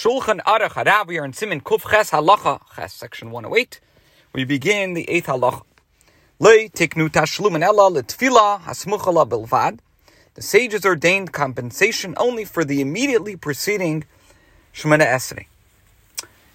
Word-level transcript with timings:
Shulchan 0.00 0.40
Aruch 0.44 0.74
Harav. 0.74 1.08
We 1.08 1.18
are 1.18 1.24
in 1.24 1.32
Simin 1.32 1.60
Kuf 1.60 1.90
Ches 1.90 2.12
Halacha 2.12 2.60
Ches, 2.76 2.94
section 2.94 3.32
108. 3.32 3.80
We 4.32 4.44
begin 4.44 4.94
the 4.94 5.10
eighth 5.10 5.26
halacha. 5.26 5.64
Le 6.38 6.68
tiknu 6.68 7.08
tashlumin 7.08 7.64
ella 7.64 7.90
letfila 7.90 8.60
hasmuchala 8.60 9.28
bilvad. 9.28 9.80
The 10.34 10.42
sages 10.42 10.86
ordained 10.86 11.32
compensation 11.32 12.14
only 12.16 12.44
for 12.44 12.64
the 12.64 12.80
immediately 12.80 13.34
preceding 13.34 14.04
Shemana 14.72 15.04
Esrei. 15.04 15.46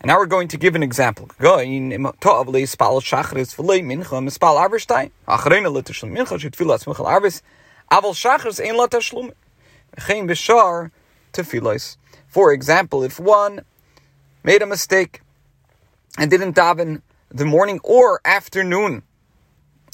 And 0.00 0.08
now 0.08 0.16
we're 0.16 0.24
going 0.24 0.48
to 0.48 0.56
give 0.56 0.74
an 0.74 0.82
example. 0.82 1.28
For 12.28 12.52
example, 12.52 13.02
if 13.02 13.20
one 13.20 13.62
made 14.42 14.62
a 14.62 14.66
mistake 14.66 15.20
and 16.18 16.30
didn't 16.30 16.54
daven 16.54 17.02
the 17.30 17.44
morning 17.44 17.80
or 17.82 18.20
afternoon 18.24 19.02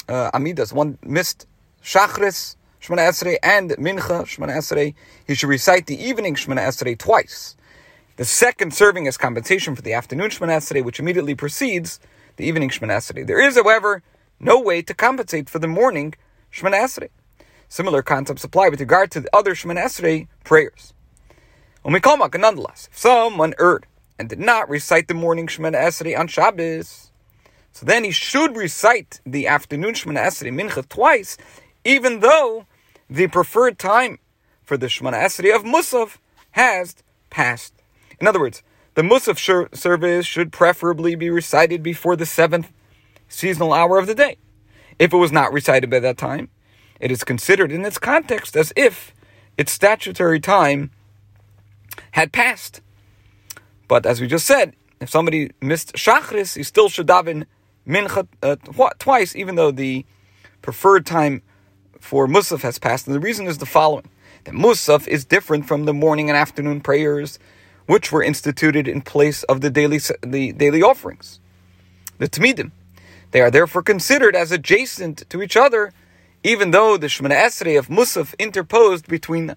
uh, 0.09 0.31
amidas, 0.33 0.73
one 0.73 0.99
missed 1.03 1.47
shachris, 1.83 2.57
Shemana 2.81 3.09
Esrei, 3.09 3.37
and 3.43 3.71
mincha, 3.73 4.25
Shemana 4.25 4.57
Esrei, 4.57 4.95
he 5.27 5.35
should 5.35 5.49
recite 5.49 5.87
the 5.87 6.01
evening 6.03 6.35
Shemana 6.35 6.67
Esrei 6.67 6.99
twice. 6.99 7.57
The 8.17 8.25
second 8.25 8.75
serving 8.75 9.07
as 9.07 9.17
compensation 9.17 9.75
for 9.77 9.83
the 9.83 9.93
afternoon 9.93 10.31
Shemana 10.31 10.59
Esrei, 10.59 10.85
which 10.85 10.99
immediately 10.99 11.35
precedes 11.35 12.01
the 12.37 12.45
evening 12.45 12.71
Shemana 12.71 12.97
Esrei. 12.99 13.27
There 13.27 13.41
is, 13.41 13.55
however, 13.55 14.03
no 14.41 14.61
way 14.61 14.83
to 14.83 14.95
compensate 14.95 15.49
for 15.49 15.61
the 15.61 15.69
morning 15.69 16.15
Shemana 16.53 16.83
Esrei. 16.83 17.09
Similar 17.69 18.03
concepts 18.03 18.45
apply 18.45 18.69
with 18.69 18.81
regard 18.81 19.11
to 19.13 19.21
the 19.21 19.35
other 19.35 19.55
Shemana 19.55 19.85
Esrei 19.85 20.27
prayers. 20.45 20.93
Nonetheless, 21.85 22.89
if 22.91 22.99
someone 22.99 23.55
erred 23.59 23.87
and 24.19 24.29
did 24.29 24.39
not 24.39 24.69
recite 24.69 25.09
the 25.09 25.15
morning 25.15 25.47
Shemana 25.47 25.77
Esrei 25.77 26.19
on 26.19 26.29
Shabbos, 26.29 27.11
so 27.73 27.87
then 27.87 28.05
he 28.05 28.11
should 28.11 28.57
recite 28.57 29.21
the 29.25 29.47
afternoon 29.47 29.95
Shemana 29.95 30.27
Esrei 30.27 30.53
Mincha 30.53 30.89
twice, 30.89 31.37
even 31.85 32.21
though 32.21 32.67
the 33.09 33.27
preferred 33.27 33.79
time 33.79 34.19
for 34.63 34.77
the 34.77 34.87
Shemana 34.87 35.25
Esrei 35.25 35.55
of 35.55 35.65
Musaf 35.65 36.19
has 36.53 36.97
passed. 37.31 37.75
In 38.21 38.27
other 38.29 38.41
words, 38.41 38.63
the 38.95 39.03
Musaf 39.03 39.75
service 39.75 40.27
should 40.27 40.53
preferably 40.53 41.15
be 41.15 41.31
recited 41.31 41.83
before 41.83 42.15
the 42.15 42.27
seventh 42.27 42.71
seasonal 43.29 43.73
hour 43.73 43.99
of 43.99 44.07
the 44.07 44.15
day. 44.15 44.37
If 44.99 45.13
it 45.13 45.17
was 45.17 45.33
not 45.33 45.53
recited 45.53 45.91
by 45.91 46.01
that 46.01 46.19
time, 46.19 46.51
it 47.01 47.11
is 47.11 47.25
considered 47.25 47.73
in 47.73 47.85
its 47.85 47.99
context 47.99 48.57
as 48.57 48.73
if 48.77 49.15
its 49.59 49.73
statutory 49.73 50.39
time 50.39 50.91
had 52.13 52.33
passed. 52.33 52.81
But 53.89 54.07
as 54.07 54.21
we 54.21 54.27
just 54.27 54.47
said, 54.47 54.75
if 55.01 55.11
somebody 55.11 55.51
missed 55.61 55.95
Shachris, 55.95 56.57
he 56.57 56.63
still 56.63 56.89
should 56.89 57.09
daven 57.09 57.45
Mincha 57.87 58.27
uh, 58.43 58.57
twice, 58.99 59.35
even 59.35 59.57
though 59.57 59.71
the 59.71 60.07
preferred 60.63 61.05
time 61.05 61.43
for 61.99 62.27
Musaf 62.27 62.63
has 62.63 62.79
passed. 62.79 63.07
And 63.07 63.15
the 63.15 63.21
reason 63.21 63.47
is 63.47 63.59
the 63.59 63.67
following 63.67 64.09
that 64.45 64.55
Musaf 64.55 65.07
is 65.09 65.25
different 65.25 65.67
from 65.67 65.85
the 65.85 65.95
morning 65.95 66.29
and 66.31 66.37
afternoon 66.37 66.81
prayers, 66.81 67.39
which 67.87 68.13
were 68.13 68.23
instituted 68.23 68.87
in 68.87 69.03
place 69.03 69.43
of 69.45 69.61
the 69.61 69.71
daily, 69.71 69.99
the 70.25 70.53
daily 70.53 70.83
offerings, 70.83 71.41
the 72.19 72.29
Tamidim. 72.29 72.71
They 73.33 73.41
are 73.41 73.51
therefore 73.51 73.83
considered 73.83 74.37
as 74.37 74.53
adjacent 74.53 75.29
to 75.31 75.43
each 75.43 75.57
other, 75.57 75.93
even 76.45 76.71
though 76.71 76.97
the 76.97 77.07
Shemana 77.09 77.35
Esrei 77.35 77.79
of 77.79 77.89
Musaf 77.89 78.39
interposed 78.39 79.09
between 79.09 79.57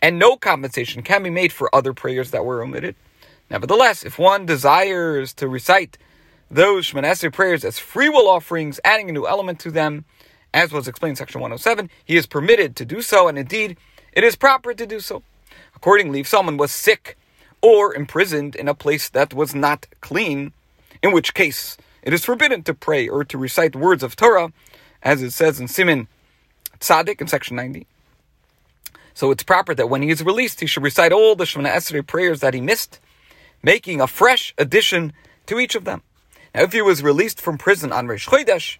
and 0.00 0.18
no 0.18 0.36
compensation 0.36 1.02
can 1.02 1.22
be 1.22 1.30
made 1.30 1.52
for 1.52 1.74
other 1.74 1.92
prayers 1.92 2.30
that 2.30 2.44
were 2.44 2.62
omitted. 2.62 2.94
Nevertheless, 3.50 4.04
if 4.04 4.18
one 4.18 4.46
desires 4.46 5.32
to 5.34 5.48
recite 5.48 5.98
those 6.50 6.86
Shemana 6.86 7.32
prayers 7.32 7.64
as 7.64 7.78
free 7.78 8.08
will 8.08 8.28
offerings, 8.28 8.80
adding 8.84 9.08
a 9.08 9.12
new 9.12 9.26
element 9.26 9.58
to 9.60 9.70
them, 9.70 10.04
as 10.52 10.72
was 10.72 10.88
explained 10.88 11.12
in 11.12 11.16
section 11.16 11.40
107, 11.40 11.90
he 12.04 12.16
is 12.16 12.26
permitted 12.26 12.76
to 12.76 12.84
do 12.84 13.02
so, 13.02 13.28
and 13.28 13.38
indeed, 13.38 13.76
it 14.12 14.24
is 14.24 14.36
proper 14.36 14.72
to 14.74 14.86
do 14.86 15.00
so. 15.00 15.22
Accordingly, 15.74 16.20
if 16.20 16.28
someone 16.28 16.56
was 16.56 16.72
sick 16.72 17.16
or 17.60 17.94
imprisoned 17.94 18.54
in 18.56 18.68
a 18.68 18.74
place 18.74 19.08
that 19.10 19.34
was 19.34 19.54
not 19.54 19.86
clean, 20.00 20.52
in 21.02 21.12
which 21.12 21.34
case 21.34 21.76
it 22.02 22.12
is 22.12 22.24
forbidden 22.24 22.62
to 22.62 22.74
pray 22.74 23.08
or 23.08 23.24
to 23.24 23.38
recite 23.38 23.76
words 23.76 24.02
of 24.02 24.16
Torah, 24.16 24.52
as 25.02 25.22
it 25.22 25.32
says 25.32 25.60
in 25.60 25.68
Simin 25.68 26.08
Tzaddik 26.80 27.20
in 27.20 27.26
section 27.26 27.56
90. 27.56 27.86
So 29.18 29.32
it's 29.32 29.42
proper 29.42 29.74
that 29.74 29.90
when 29.90 30.02
he 30.02 30.10
is 30.10 30.22
released, 30.22 30.60
he 30.60 30.66
should 30.66 30.84
recite 30.84 31.10
all 31.10 31.34
the 31.34 31.42
Shemana 31.42 31.72
Esrei 31.72 32.06
prayers 32.06 32.38
that 32.38 32.54
he 32.54 32.60
missed, 32.60 33.00
making 33.64 34.00
a 34.00 34.06
fresh 34.06 34.54
addition 34.56 35.12
to 35.46 35.58
each 35.58 35.74
of 35.74 35.82
them. 35.84 36.02
Now, 36.54 36.62
if 36.62 36.72
he 36.72 36.82
was 36.82 37.02
released 37.02 37.40
from 37.40 37.58
prison 37.58 37.90
on 37.92 38.06
Rosh 38.06 38.28
Chodesh, 38.28 38.78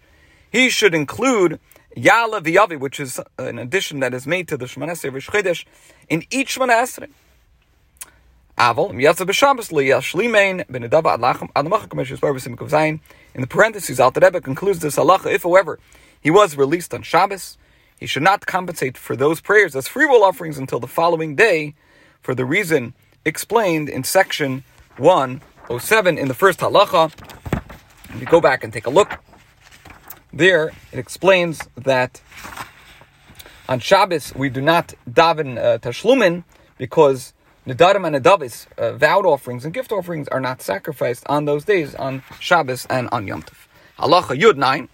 he 0.49 0.69
should 0.69 0.95
include 0.95 1.59
Ya'aleh 1.97 2.41
V'Yavo, 2.41 2.79
which 2.79 3.01
is 3.01 3.19
an 3.37 3.59
addition 3.59 3.99
that 3.99 4.13
is 4.13 4.25
made 4.25 4.47
to 4.47 4.55
the 4.55 4.63
Shemana 4.63 4.91
Esrei 4.91 5.11
Rosh 5.11 5.29
Chodesh, 5.29 5.65
in 6.07 6.23
each 6.31 6.57
Shemana 6.57 6.83
Esrei. 6.83 7.09
In 13.35 13.41
the 13.41 13.47
parentheses, 13.47 13.99
Alter 13.99 14.19
Rebbe 14.21 14.39
concludes 14.39 14.79
this 14.79 14.95
halacha, 14.95 15.33
if, 15.33 15.43
however, 15.43 15.79
he 16.21 16.31
was 16.31 16.55
released 16.55 16.93
on 16.93 17.01
Shabbos, 17.01 17.57
he 17.99 18.07
should 18.07 18.23
not 18.23 18.45
compensate 18.45 18.97
for 18.97 19.15
those 19.15 19.41
prayers 19.41 19.75
as 19.75 19.87
free 19.87 20.05
will 20.05 20.23
offerings 20.23 20.57
until 20.57 20.79
the 20.79 20.87
following 20.87 21.35
day, 21.35 21.75
for 22.21 22.33
the 22.33 22.45
reason 22.45 22.93
explained 23.25 23.89
in 23.89 24.03
section 24.03 24.63
107 24.97 26.17
in 26.17 26.27
the 26.29 26.33
first 26.33 26.59
halacha. 26.59 27.11
If 28.13 28.21
you 28.21 28.25
go 28.25 28.39
back 28.39 28.63
and 28.63 28.71
take 28.71 28.87
a 28.87 28.89
look, 28.89 29.19
there 30.31 30.71
it 30.91 30.99
explains 30.99 31.59
that 31.75 32.21
on 33.67 33.79
Shabbos 33.79 34.33
we 34.33 34.49
do 34.49 34.61
not 34.61 34.93
daven 35.09 35.57
uh, 35.57 35.77
tashlumin 35.79 36.43
because 36.77 37.33
Nadarim 37.67 38.07
and 38.07 38.15
Nadavis, 38.15 38.65
uh, 38.77 38.93
vowed 38.93 39.25
offerings 39.25 39.65
and 39.65 39.73
gift 39.73 39.91
offerings, 39.91 40.27
are 40.29 40.39
not 40.39 40.61
sacrificed 40.61 41.23
on 41.27 41.45
those 41.45 41.65
days, 41.65 41.93
on 41.93 42.23
Shabbos 42.39 42.87
and 42.89 43.09
on 43.11 43.27
Yom 43.27 43.43
Tov. 43.43 43.67
Halacha 43.99 44.39
Yud 44.39 44.55
9, 44.55 44.89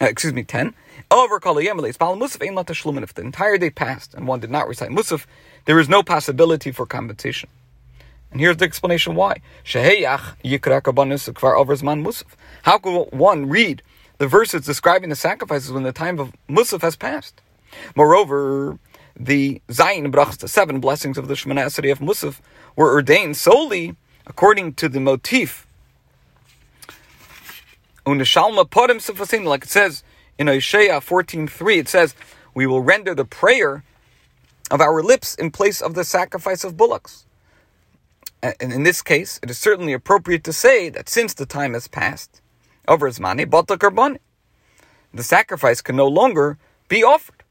uh, 0.00 0.06
excuse 0.06 0.32
me, 0.32 0.44
10. 0.44 0.74
Over 1.10 1.36
If 1.36 3.14
the 3.14 3.22
entire 3.22 3.58
day 3.58 3.70
passed 3.70 4.14
and 4.14 4.26
one 4.28 4.40
did 4.40 4.50
not 4.50 4.68
recite 4.68 4.90
Musaf, 4.90 5.26
there 5.64 5.78
is 5.78 5.88
no 5.88 6.02
possibility 6.02 6.70
for 6.72 6.86
compensation. 6.86 7.48
And 8.30 8.40
here's 8.40 8.58
the 8.58 8.64
explanation 8.64 9.14
why. 9.14 9.40
How 12.62 12.78
could 12.78 13.08
one 13.12 13.48
read 13.48 13.82
the 14.18 14.26
verses 14.26 14.66
describing 14.66 15.10
the 15.10 15.16
sacrifices 15.16 15.72
when 15.72 15.84
the 15.84 15.92
time 15.92 16.18
of 16.18 16.32
Musaf 16.48 16.82
has 16.82 16.96
passed? 16.96 17.40
Moreover, 17.96 18.78
the 19.18 19.62
Zayin 19.68 20.12
Brachas, 20.12 20.38
the 20.38 20.48
seven 20.48 20.80
blessings 20.80 21.18
of 21.18 21.28
the 21.28 21.34
Shemana 21.34 21.66
of 21.90 21.98
Musaf, 22.00 22.40
were 22.76 22.92
ordained 22.92 23.36
solely 23.36 23.96
according 24.26 24.74
to 24.74 24.88
the 24.88 25.00
motif. 25.00 25.67
Like 29.44 29.64
it 29.64 29.68
says 29.68 30.02
in 30.38 30.48
Isaiah 30.48 31.00
14.3, 31.00 31.78
it 31.78 31.88
says, 31.88 32.14
We 32.54 32.66
will 32.66 32.80
render 32.80 33.14
the 33.14 33.24
prayer 33.24 33.84
of 34.70 34.80
our 34.80 35.02
lips 35.02 35.34
in 35.34 35.50
place 35.50 35.80
of 35.80 35.94
the 35.94 36.04
sacrifice 36.04 36.64
of 36.64 36.76
bullocks. 36.76 37.26
And 38.42 38.72
in 38.72 38.82
this 38.84 39.02
case, 39.02 39.40
it 39.42 39.50
is 39.50 39.58
certainly 39.58 39.92
appropriate 39.92 40.44
to 40.44 40.52
say 40.52 40.88
that 40.90 41.08
since 41.08 41.34
the 41.34 41.46
time 41.46 41.74
has 41.74 41.88
passed, 41.88 42.40
over 42.86 43.10
Zmani, 43.10 43.44
Batakarbani, 43.46 44.18
the 45.12 45.22
sacrifice 45.22 45.80
can 45.82 45.96
no 45.96 46.06
longer 46.06 46.58
be 46.88 47.02
offered. 47.02 47.42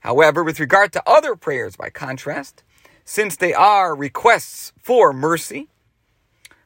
However, 0.00 0.44
with 0.44 0.60
regard 0.60 0.92
to 0.92 1.02
other 1.06 1.36
prayers, 1.36 1.76
by 1.76 1.90
contrast, 1.90 2.62
since 3.04 3.36
they 3.36 3.54
are 3.54 3.94
requests 3.94 4.72
for 4.82 5.12
mercy, 5.12 5.68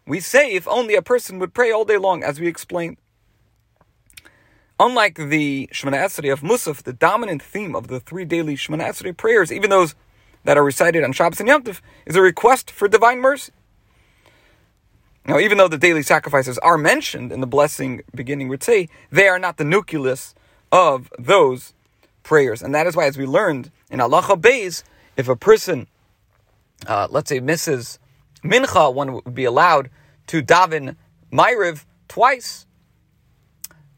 we 0.06 0.20
say 0.20 0.52
if 0.52 0.66
only 0.68 0.94
a 0.94 1.02
person 1.02 1.38
would 1.38 1.54
pray 1.54 1.70
all 1.70 1.84
day 1.84 1.98
long, 1.98 2.22
as 2.22 2.40
we 2.40 2.46
explained. 2.46 2.98
Unlike 4.80 5.16
the 5.28 5.68
Shemana 5.72 6.04
Esrei 6.04 6.32
of 6.32 6.40
Musaf, 6.40 6.82
the 6.82 6.92
dominant 6.92 7.42
theme 7.42 7.76
of 7.76 7.86
the 7.86 8.00
three 8.00 8.24
daily 8.24 8.56
Shemana 8.56 8.88
Esrei 8.88 9.16
prayers, 9.16 9.52
even 9.52 9.70
those 9.70 9.94
that 10.44 10.58
are 10.58 10.64
recited 10.64 11.04
on 11.04 11.12
Shabbos 11.12 11.38
and 11.38 11.48
Yom 11.48 11.62
Tov 11.62 11.80
is 12.04 12.16
a 12.16 12.20
request 12.20 12.70
for 12.70 12.88
divine 12.88 13.20
mercy. 13.20 13.52
Now, 15.24 15.38
even 15.38 15.56
though 15.56 15.68
the 15.68 15.78
daily 15.78 16.02
sacrifices 16.02 16.58
are 16.58 16.76
mentioned 16.76 17.30
in 17.30 17.40
the 17.40 17.46
blessing 17.46 18.02
beginning 18.12 18.48
with 18.48 18.62
say, 18.64 18.88
they 19.10 19.28
are 19.28 19.38
not 19.38 19.56
the 19.56 19.64
nucleus 19.64 20.34
of 20.72 21.12
those 21.16 21.74
prayers. 22.24 22.60
And 22.60 22.74
that 22.74 22.88
is 22.88 22.96
why, 22.96 23.06
as 23.06 23.16
we 23.16 23.26
learned 23.26 23.70
in 23.88 24.00
Halacha 24.00 24.40
Beis, 24.40 24.82
if 25.16 25.28
a 25.28 25.36
person, 25.36 25.86
uh, 26.88 27.06
let's 27.08 27.28
say, 27.28 27.38
misses 27.38 28.00
Mincha, 28.42 28.92
one 28.92 29.12
would 29.12 29.34
be 29.34 29.44
allowed 29.44 29.90
to 30.28 30.42
daven 30.42 30.96
Ma'ariv 31.32 31.84
twice, 32.08 32.66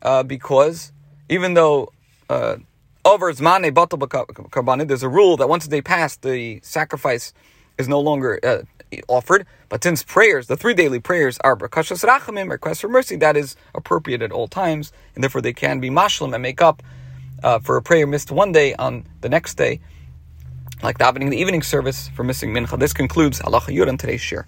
uh, 0.03 0.23
because 0.23 0.93
even 1.29 1.55
though 1.55 1.91
uh, 2.29 2.57
over 3.05 3.33
Zmane 3.33 3.71
Batal 3.73 3.99
Karbanim, 3.99 4.89
there's 4.89 5.03
a 5.03 5.09
rule 5.09 5.37
that 5.37 5.49
once 5.49 5.67
they 5.67 5.83
pass, 5.83 6.17
the 6.17 6.61
sacrifice 6.63 7.33
is 7.79 7.89
no 7.89 8.01
longer 8.01 8.39
uh, 8.43 8.63
offered. 9.09 9.47
But 9.69 9.83
since 9.83 10.05
prayers, 10.05 10.47
the 10.47 10.57
three 10.57 10.75
daily 10.75 11.01
prayers 11.01 11.39
are 11.43 11.57
Bakashas 11.57 12.05
Rachamim, 12.05 12.51
request 12.51 12.83
for 12.83 12.89
mercy, 12.89 13.17
that 13.17 13.37
is 13.37 13.57
appropriate 13.75 14.23
at 14.23 14.33
all 14.33 14.49
times, 14.49 14.93
and 15.15 15.25
therefore 15.25 15.41
they 15.41 15.53
can 15.53 15.81
be 15.81 15.91
mashlim 15.91 16.33
and 16.35 16.43
make 16.43 16.63
up 16.63 16.83
uh, 17.43 17.59
for 17.59 17.77
a 17.77 17.83
prayer 17.83 18.07
missed 18.07 18.31
one 18.31 18.53
day 18.53 18.75
on 18.75 19.05
the 19.21 19.29
next 19.29 19.55
day, 19.57 19.81
like 20.85 20.99
davening 20.99 21.31
the 21.31 21.39
evening 21.39 21.63
service 21.63 22.09
for 22.11 22.23
missing 22.25 22.53
mincha. 22.53 22.79
This 22.79 22.93
concludes 22.93 23.41
Halacha 23.41 23.75
Yud 23.75 23.89
on 23.89 23.97
today's 23.97 24.21
share. 24.21 24.47